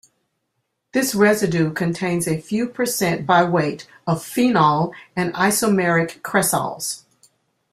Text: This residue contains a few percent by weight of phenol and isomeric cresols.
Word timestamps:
This 0.93 1.13
residue 1.13 1.71
contains 1.73 2.27
a 2.27 2.41
few 2.41 2.67
percent 2.67 3.27
by 3.27 3.43
weight 3.43 3.85
of 4.07 4.23
phenol 4.23 4.95
and 5.15 5.31
isomeric 5.35 6.21
cresols. 6.23 7.03